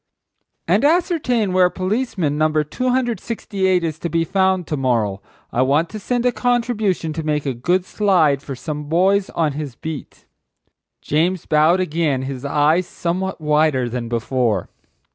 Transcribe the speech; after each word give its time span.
"And 0.67 0.83
ascertain 0.83 1.53
where 1.53 1.69
policeman, 1.69 2.35
No. 2.35 2.63
268, 2.63 3.83
is 3.83 3.99
to 3.99 4.09
be 4.09 4.23
found 4.23 4.65
to 4.65 4.75
morrow. 4.75 5.21
I 5.53 5.61
want 5.61 5.89
to 5.89 5.99
send 5.99 6.25
a 6.25 6.31
contribution 6.31 7.13
to 7.13 7.21
make 7.21 7.45
a 7.45 7.53
good 7.53 7.85
slide 7.85 8.41
for 8.41 8.55
some 8.55 8.85
boys 8.85 9.29
on 9.29 9.51
his 9.51 9.75
beat." 9.75 10.25
James 11.03 11.45
bowed 11.45 11.79
again, 11.79 12.23
his 12.23 12.43
eyes 12.43 12.87
somewhat 12.87 13.39
wider 13.39 13.87
than 13.87 14.09
before. 14.09 14.71